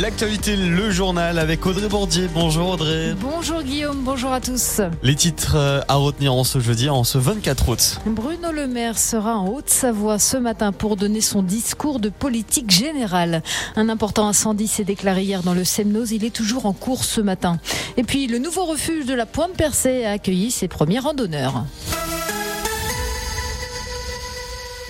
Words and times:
L'actualité, 0.00 0.56
le 0.56 0.90
journal 0.90 1.38
avec 1.38 1.64
Audrey 1.64 1.88
Bordier. 1.88 2.28
Bonjour 2.34 2.70
Audrey. 2.70 3.14
Bonjour 3.20 3.62
Guillaume, 3.62 4.02
bonjour 4.02 4.32
à 4.32 4.40
tous. 4.40 4.80
Les 5.04 5.14
titres 5.14 5.54
euh, 5.54 5.80
à 5.86 5.94
retenir 5.94 6.34
en 6.34 6.42
ce 6.42 6.58
jeudi, 6.58 6.88
en 6.88 7.04
ce 7.04 7.16
24 7.16 7.68
août. 7.68 8.00
Bruno 8.04 8.50
Le 8.50 8.66
Maire 8.66 8.98
sera 8.98 9.36
en 9.36 9.46
Haute-Savoie 9.46 10.18
ce 10.18 10.36
matin 10.36 10.72
pour 10.72 10.96
donner 10.96 11.20
son 11.20 11.44
discours 11.44 12.00
de 12.00 12.08
politique 12.08 12.72
générale. 12.72 13.44
Un 13.76 13.88
important 13.88 14.26
incendie 14.26 14.66
s'est 14.66 14.82
déclaré 14.82 15.22
hier 15.22 15.44
dans 15.44 15.54
le 15.54 15.62
Semnoz. 15.62 16.10
Il 16.10 16.24
est 16.24 16.34
toujours 16.34 16.66
en 16.66 16.72
cours 16.72 17.04
ce 17.04 17.20
matin. 17.20 17.60
Et 17.96 18.02
puis, 18.02 18.26
le 18.26 18.38
nouveau 18.38 18.64
refuge 18.64 19.06
de 19.06 19.14
la 19.14 19.26
Pointe 19.26 19.54
Percée 19.54 20.04
a 20.04 20.10
accueilli 20.10 20.50
ses 20.50 20.66
premiers 20.66 20.98
randonneurs. 20.98 21.64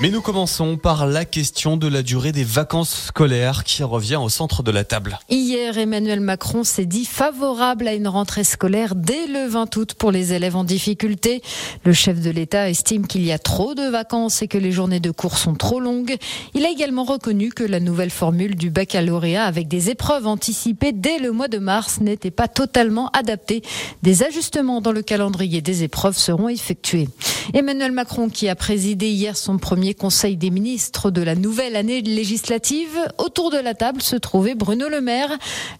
Mais 0.00 0.10
nous 0.10 0.20
commençons 0.20 0.76
par 0.76 1.08
la 1.08 1.24
question 1.24 1.76
de 1.76 1.88
la 1.88 2.04
durée 2.04 2.30
des 2.30 2.44
vacances 2.44 3.06
scolaires 3.06 3.64
qui 3.64 3.82
revient 3.82 4.14
au 4.14 4.28
centre 4.28 4.62
de 4.62 4.70
la 4.70 4.84
table. 4.84 5.18
Hier, 5.28 5.76
Emmanuel 5.76 6.20
Macron 6.20 6.62
s'est 6.62 6.86
dit 6.86 7.04
favorable 7.04 7.88
à 7.88 7.94
une 7.94 8.06
rentrée 8.06 8.44
scolaire 8.44 8.94
dès 8.94 9.26
le 9.26 9.48
20 9.48 9.76
août 9.76 9.94
pour 9.94 10.12
les 10.12 10.34
élèves 10.34 10.54
en 10.54 10.62
difficulté. 10.62 11.42
Le 11.84 11.92
chef 11.92 12.20
de 12.20 12.30
l'État 12.30 12.70
estime 12.70 13.08
qu'il 13.08 13.24
y 13.24 13.32
a 13.32 13.40
trop 13.40 13.74
de 13.74 13.90
vacances 13.90 14.40
et 14.40 14.46
que 14.46 14.56
les 14.56 14.70
journées 14.70 15.00
de 15.00 15.10
cours 15.10 15.36
sont 15.36 15.54
trop 15.54 15.80
longues. 15.80 16.14
Il 16.54 16.64
a 16.64 16.70
également 16.70 17.02
reconnu 17.02 17.50
que 17.50 17.64
la 17.64 17.80
nouvelle 17.80 18.10
formule 18.10 18.54
du 18.54 18.70
baccalauréat 18.70 19.46
avec 19.46 19.66
des 19.66 19.90
épreuves 19.90 20.28
anticipées 20.28 20.92
dès 20.92 21.18
le 21.18 21.32
mois 21.32 21.48
de 21.48 21.58
mars 21.58 22.00
n'était 22.00 22.30
pas 22.30 22.46
totalement 22.46 23.08
adaptée. 23.14 23.62
Des 24.04 24.22
ajustements 24.22 24.80
dans 24.80 24.92
le 24.92 25.02
calendrier 25.02 25.60
des 25.60 25.82
épreuves 25.82 26.16
seront 26.16 26.48
effectués. 26.48 27.08
Emmanuel 27.52 27.90
Macron 27.90 28.28
qui 28.28 28.48
a 28.48 28.54
présidé 28.54 29.08
hier 29.08 29.36
son 29.36 29.58
premier 29.58 29.87
conseil 29.94 30.36
des 30.36 30.50
ministres 30.50 31.10
de 31.10 31.22
la 31.22 31.34
nouvelle 31.34 31.76
année 31.76 32.00
législative. 32.00 32.98
Autour 33.18 33.50
de 33.50 33.58
la 33.58 33.74
table 33.74 34.02
se 34.02 34.16
trouvait 34.16 34.54
Bruno 34.54 34.88
Le 34.88 35.00
Maire, 35.00 35.30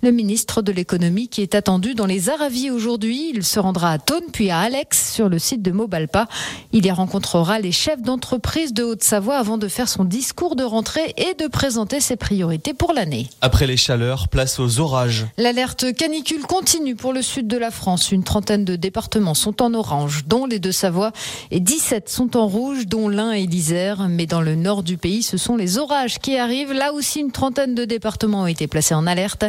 le 0.03 0.11
ministre 0.11 0.63
de 0.63 0.73
l'économie 0.73 1.29
qui 1.29 1.43
est 1.43 1.55
attendu 1.55 1.95
dans 1.95 2.07
les 2.07 2.31
Aravis 2.31 2.71
aujourd'hui. 2.71 3.33
Il 3.35 3.45
se 3.45 3.61
rendra 3.61 3.93
à 3.93 3.99
Thône 3.99 4.25
puis 4.33 4.51
à 4.51 4.61
Alex 4.61 5.13
sur 5.15 5.29
le 5.29 5.39
site 5.39 5.63
de 5.63 5.71
Mobalpa. 5.71 6.27
Il 6.73 6.87
y 6.87 6.91
rencontrera 6.91 7.59
les 7.59 7.73
chefs 7.73 8.03
d'entreprise 8.03 8.73
de 8.73 8.83
Haute-Savoie 8.83 9.37
avant 9.37 9.59
de 9.59 9.69
faire 9.69 9.89
son 9.89 10.05
discours 10.05 10.57
de 10.57 10.65
rentrée 10.65 11.15
et 11.17 11.35
de 11.35 11.47
présenter 11.47 12.01
ses 12.01 12.17
priorités 12.17 12.75
pour 12.75 12.93
l'année. 12.93 13.29
Après 13.41 13.67
les 13.67 13.77
chaleurs, 13.77 14.29
place 14.29 14.59
aux 14.59 14.81
orages. 14.81 15.27
L'alerte 15.37 15.93
canicule 15.95 16.43
continue 16.43 16.97
pour 16.97 17.13
le 17.13 17.23
sud 17.23 17.49
de 17.49 17.57
la 17.57 17.71
France. 17.71 18.13
Une 18.13 18.25
trentaine 18.25 18.65
de 18.65 18.77
départements 18.77 19.35
sont 19.35 19.63
en 19.63 19.75
orange, 19.75 20.25
dont 20.27 20.47
les 20.47 20.59
deux 20.59 20.73
Savoie, 20.73 21.13
et 21.51 21.61
17 21.61 22.09
sont 22.09 22.37
en 22.37 22.47
rouge, 22.47 22.87
dont 22.87 23.09
l'Ain 23.09 23.33
et 23.33 23.47
l'Isère 23.47 23.98
mais 24.07 24.27
dans 24.27 24.41
le 24.41 24.55
nord 24.55 24.83
du 24.83 24.97
pays, 24.97 25.23
ce 25.23 25.37
sont 25.37 25.57
les 25.57 25.79
orages 25.79 26.19
qui 26.19 26.37
arrivent. 26.37 26.73
Là 26.73 26.93
aussi, 26.93 27.21
une 27.21 27.33
trentaine 27.33 27.75
de 27.75 27.85
départements 27.85 28.43
ont 28.43 28.47
été 28.47 28.67
placés 28.67 28.95
en 28.95 29.07
alerte. 29.07 29.45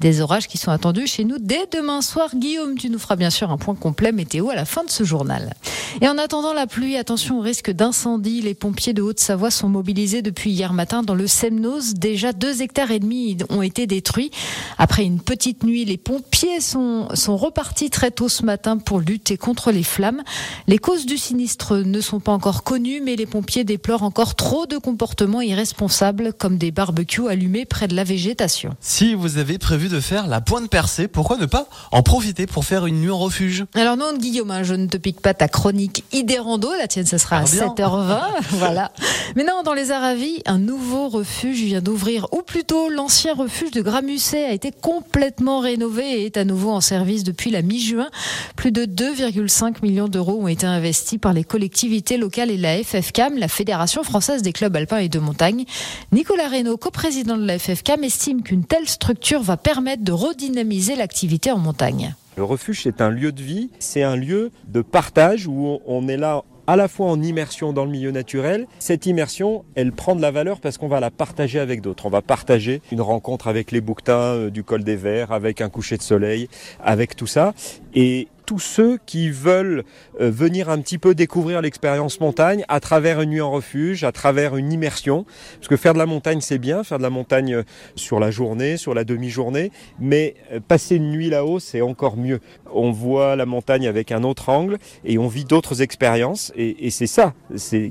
Des 0.00 0.20
orages 0.20 0.46
qui 0.46 0.56
sont 0.56 0.70
attendus 0.70 1.06
chez 1.06 1.24
nous 1.24 1.36
dès 1.38 1.66
demain 1.72 2.00
soir. 2.00 2.30
Guillaume, 2.34 2.76
tu 2.76 2.88
nous 2.88 2.98
feras 2.98 3.16
bien 3.16 3.30
sûr 3.30 3.50
un 3.50 3.58
point 3.58 3.74
complet 3.74 4.12
météo 4.12 4.48
à 4.48 4.54
la 4.54 4.64
fin 4.64 4.84
de 4.84 4.90
ce 4.90 5.04
journal. 5.04 5.54
Et 6.00 6.08
en 6.08 6.16
attendant 6.16 6.54
la 6.54 6.66
pluie, 6.66 6.96
attention 6.96 7.40
au 7.40 7.42
risque 7.42 7.70
d'incendie. 7.70 8.40
Les 8.40 8.54
pompiers 8.54 8.92
de 8.92 9.02
Haute-Savoie 9.02 9.50
sont 9.50 9.68
mobilisés 9.68 10.22
depuis 10.22 10.50
hier 10.50 10.72
matin 10.72 11.02
dans 11.02 11.14
le 11.14 11.26
Semnoz. 11.26 11.94
Déjà 11.94 12.32
deux 12.32 12.62
hectares 12.62 12.92
et 12.92 13.00
demi 13.00 13.36
ont 13.48 13.62
été 13.62 13.86
détruits. 13.86 14.30
Après 14.78 15.04
une 15.04 15.20
petite 15.20 15.64
nuit, 15.64 15.84
les 15.84 15.98
pompiers 15.98 16.60
sont, 16.60 17.08
sont 17.14 17.36
repartis 17.36 17.90
très 17.90 18.12
tôt 18.12 18.28
ce 18.28 18.44
matin 18.44 18.78
pour 18.78 19.00
lutter 19.00 19.36
contre 19.36 19.72
les 19.72 19.82
flammes. 19.82 20.22
Les 20.68 20.78
causes 20.78 21.06
du 21.06 21.18
sinistre 21.18 21.76
ne 21.78 22.00
sont 22.00 22.20
pas 22.20 22.32
encore 22.32 22.62
connues, 22.62 23.00
mais 23.00 23.16
les 23.16 23.26
pompiers 23.26 23.64
déplorent 23.64 23.89
encore 23.98 24.34
trop 24.34 24.66
de 24.66 24.78
comportements 24.78 25.40
irresponsables 25.40 26.32
comme 26.32 26.56
des 26.56 26.70
barbecues 26.70 27.28
allumés 27.28 27.64
près 27.64 27.88
de 27.88 27.94
la 27.94 28.04
végétation. 28.04 28.74
Si 28.80 29.14
vous 29.14 29.38
avez 29.38 29.58
prévu 29.58 29.88
de 29.88 30.00
faire 30.00 30.26
la 30.26 30.40
pointe 30.40 30.70
percée, 30.70 31.08
pourquoi 31.08 31.36
ne 31.36 31.46
pas 31.46 31.66
en 31.92 32.02
profiter 32.02 32.46
pour 32.46 32.64
faire 32.64 32.86
une 32.86 33.00
nuit 33.00 33.10
en 33.10 33.18
refuge? 33.18 33.64
Alors 33.74 33.96
non, 33.96 34.16
Guillaume, 34.16 34.50
hein, 34.50 34.62
je 34.62 34.74
ne 34.74 34.86
te 34.86 34.96
pique 34.96 35.20
pas 35.20 35.34
ta 35.34 35.48
chronique 35.48 36.04
idée 36.12 36.38
rando. 36.38 36.72
La 36.78 36.88
tienne, 36.88 37.06
ce 37.06 37.18
sera 37.18 37.38
à 37.38 37.44
7h20. 37.44 38.20
voilà. 38.52 38.92
Mais 39.36 39.44
non, 39.44 39.62
dans 39.64 39.74
les 39.74 39.90
Aravis, 39.90 40.42
un 40.46 40.58
nouveau 40.58 41.08
refuge 41.08 41.62
vient 41.62 41.80
d'ouvrir, 41.80 42.26
ou 42.32 42.42
plutôt 42.42 42.88
l'ancien 42.88 43.34
refuge 43.34 43.70
de 43.70 43.82
Gramusset 43.82 44.44
a 44.44 44.52
été 44.52 44.72
complètement 44.72 45.60
rénové 45.60 46.22
et 46.22 46.26
est 46.26 46.36
à 46.36 46.44
nouveau 46.44 46.70
en 46.70 46.80
service 46.80 47.24
depuis 47.24 47.50
la 47.50 47.62
mi-juin. 47.62 48.08
Plus 48.56 48.72
de 48.72 48.84
2,5 48.84 49.82
millions 49.82 50.08
d'euros 50.08 50.40
ont 50.40 50.48
été 50.48 50.66
investis 50.66 51.18
par 51.18 51.32
les 51.32 51.44
collectivités 51.44 52.16
locales 52.16 52.50
et 52.50 52.56
la 52.56 52.82
FFCAM, 52.82 53.38
la 53.38 53.48
Fédération 53.48 54.02
française 54.02 54.42
des 54.42 54.52
clubs 54.52 54.74
alpins 54.74 54.98
et 54.98 55.08
de 55.08 55.18
montagne. 55.18 55.64
Nicolas 56.12 56.48
Reynaud, 56.48 56.76
coprésident 56.76 57.36
de 57.36 57.46
la 57.46 57.58
FFCAM, 57.58 58.04
estime 58.04 58.42
qu'une 58.42 58.64
telle 58.64 58.88
structure 58.88 59.42
va 59.42 59.56
permettre 59.56 60.04
de 60.04 60.12
redynamiser 60.12 60.96
l'activité 60.96 61.50
en 61.50 61.58
montagne. 61.58 62.14
Le 62.36 62.44
refuge, 62.44 62.82
c'est 62.84 63.00
un 63.00 63.10
lieu 63.10 63.32
de 63.32 63.42
vie, 63.42 63.70
c'est 63.80 64.02
un 64.02 64.16
lieu 64.16 64.50
de 64.68 64.80
partage 64.80 65.46
où 65.46 65.78
on 65.86 66.08
est 66.08 66.16
là 66.16 66.42
à 66.70 66.76
la 66.76 66.86
fois 66.86 67.08
en 67.08 67.20
immersion 67.20 67.72
dans 67.72 67.84
le 67.84 67.90
milieu 67.90 68.12
naturel. 68.12 68.68
Cette 68.78 69.04
immersion, 69.06 69.64
elle 69.74 69.90
prend 69.90 70.14
de 70.14 70.22
la 70.22 70.30
valeur 70.30 70.60
parce 70.60 70.78
qu'on 70.78 70.86
va 70.86 71.00
la 71.00 71.10
partager 71.10 71.58
avec 71.58 71.80
d'autres. 71.80 72.06
On 72.06 72.10
va 72.10 72.22
partager 72.22 72.80
une 72.92 73.00
rencontre 73.00 73.48
avec 73.48 73.72
les 73.72 73.80
bouquetins 73.80 74.36
euh, 74.36 74.50
du 74.50 74.62
col 74.62 74.84
des 74.84 74.94
Verts, 74.94 75.32
avec 75.32 75.62
un 75.62 75.68
coucher 75.68 75.96
de 75.96 76.02
soleil, 76.02 76.48
avec 76.80 77.16
tout 77.16 77.26
ça. 77.26 77.54
Et 77.96 78.28
tous 78.50 78.58
ceux 78.58 78.98
qui 79.06 79.30
veulent 79.30 79.84
euh, 80.20 80.28
venir 80.28 80.70
un 80.70 80.80
petit 80.80 80.98
peu 80.98 81.14
découvrir 81.14 81.62
l'expérience 81.62 82.18
montagne 82.18 82.64
à 82.66 82.80
travers 82.80 83.20
une 83.20 83.30
nuit 83.30 83.40
en 83.40 83.52
refuge, 83.52 84.02
à 84.02 84.10
travers 84.10 84.56
une 84.56 84.72
immersion. 84.72 85.24
Parce 85.54 85.68
que 85.68 85.76
faire 85.76 85.92
de 85.92 86.00
la 86.00 86.06
montagne, 86.06 86.40
c'est 86.40 86.58
bien, 86.58 86.82
faire 86.82 86.98
de 86.98 87.04
la 87.04 87.10
montagne 87.10 87.54
euh, 87.54 87.62
sur 87.94 88.18
la 88.18 88.32
journée, 88.32 88.76
sur 88.76 88.92
la 88.92 89.04
demi-journée, 89.04 89.70
mais 90.00 90.34
euh, 90.50 90.58
passer 90.58 90.96
une 90.96 91.12
nuit 91.12 91.30
là-haut, 91.30 91.60
c'est 91.60 91.80
encore 91.80 92.16
mieux. 92.16 92.40
On 92.74 92.90
voit 92.90 93.36
la 93.36 93.46
montagne 93.46 93.86
avec 93.86 94.10
un 94.10 94.24
autre 94.24 94.48
angle 94.48 94.78
et 95.04 95.16
on 95.16 95.28
vit 95.28 95.44
d'autres 95.44 95.80
expériences. 95.80 96.52
Et, 96.56 96.88
et 96.88 96.90
c'est 96.90 97.06
ça 97.06 97.34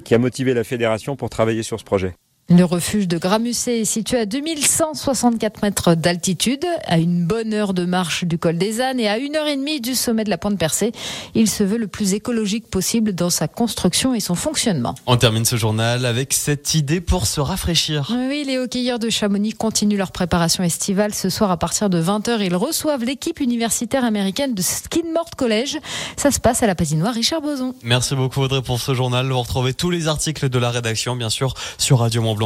qui 0.03 0.13
a 0.13 0.17
motivé 0.17 0.53
la 0.53 0.65
fédération 0.65 1.15
pour 1.15 1.29
travailler 1.29 1.63
sur 1.63 1.79
ce 1.79 1.85
projet. 1.85 2.15
Le 2.51 2.63
refuge 2.63 3.07
de 3.07 3.19
Gramusset 3.19 3.81
est 3.81 3.85
situé 3.85 4.17
à 4.17 4.25
2164 4.25 5.61
mètres 5.61 5.93
d'altitude, 5.93 6.65
à 6.87 6.97
une 6.97 7.23
bonne 7.23 7.53
heure 7.53 7.75
de 7.75 7.85
marche 7.85 8.23
du 8.23 8.39
col 8.39 8.57
des 8.57 8.81
Ânes 8.81 8.99
et 8.99 9.07
à 9.07 9.19
une 9.19 9.35
heure 9.35 9.45
et 9.45 9.55
demie 9.55 9.81
du 9.81 9.93
sommet 9.93 10.23
de 10.23 10.31
la 10.31 10.39
Pointe 10.39 10.57
Percée. 10.57 10.91
Il 11.35 11.47
se 11.47 11.63
veut 11.63 11.77
le 11.77 11.85
plus 11.85 12.15
écologique 12.15 12.67
possible 12.67 13.13
dans 13.13 13.29
sa 13.29 13.47
construction 13.47 14.15
et 14.15 14.19
son 14.19 14.33
fonctionnement. 14.33 14.95
On 15.05 15.15
termine 15.15 15.45
ce 15.45 15.57
journal 15.57 16.07
avec 16.07 16.33
cette 16.33 16.73
idée 16.73 17.01
pour 17.01 17.27
se 17.27 17.39
rafraîchir. 17.39 18.11
Oui, 18.17 18.43
les 18.47 18.57
hockeyeurs 18.57 18.97
de 18.97 19.11
Chamonix 19.11 19.53
continuent 19.53 19.99
leur 19.99 20.11
préparation 20.11 20.63
estivale. 20.63 21.13
Ce 21.13 21.29
soir, 21.29 21.51
à 21.51 21.57
partir 21.57 21.91
de 21.91 22.01
20h, 22.01 22.39
ils 22.41 22.55
reçoivent 22.55 23.03
l'équipe 23.03 23.41
universitaire 23.41 24.03
américaine 24.03 24.55
de 24.55 24.63
Skinmort 24.63 25.35
College. 25.37 25.77
Ça 26.17 26.31
se 26.31 26.39
passe 26.39 26.63
à 26.63 26.67
la 26.67 26.73
patinoire 26.73 27.13
Richard 27.13 27.41
Boson. 27.41 27.75
Merci 27.83 28.15
beaucoup 28.15 28.41
Audrey 28.41 28.63
pour 28.63 28.79
ce 28.79 28.95
journal. 28.95 29.29
Vous 29.29 29.39
retrouvez 29.39 29.75
tous 29.75 29.91
les 29.91 30.07
articles 30.07 30.49
de 30.49 30.57
la 30.57 30.71
rédaction, 30.71 31.15
bien 31.15 31.29
sûr, 31.29 31.53
sur 31.77 31.99
Radio 31.99 32.23
Mont 32.23 32.38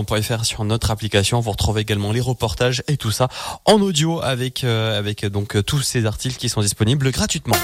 sur 0.44 0.64
notre 0.64 0.92
application. 0.92 1.40
Vous 1.40 1.52
retrouvez 1.52 1.82
également 1.82 2.12
les 2.12 2.22
reportages 2.22 2.84
et 2.88 2.98
tout 2.98 3.12
ça 3.12 3.28
en 3.66 3.82
audio 3.82 4.22
avec, 4.22 4.64
euh, 4.64 4.98
avec 4.98 5.26
donc 5.26 5.64
tous 5.66 5.82
ces 5.82 6.06
articles 6.06 6.38
qui 6.38 6.50
sont 6.50 6.62
disponibles 6.62 7.12
gratuitement. 7.12 7.56